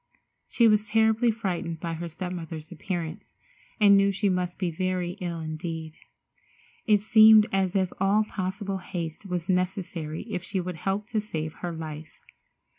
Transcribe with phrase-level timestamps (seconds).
[0.47, 3.35] She was terribly frightened by her step mother's appearance,
[3.79, 5.95] and knew she must be very ill indeed.
[6.87, 11.53] It seemed as if all possible haste was necessary if she would help to save
[11.61, 12.25] her life.